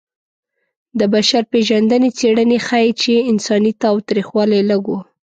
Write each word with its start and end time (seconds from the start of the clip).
د 0.99 1.01
بشر 1.13 1.43
پېژندنې 1.51 2.09
څېړنې 2.17 2.57
ښيي 2.67 2.91
چې 3.01 3.13
انساني 3.31 3.71
تاوتریخوالی 3.83 4.61
لږ 4.69 4.83
و. 4.91 4.93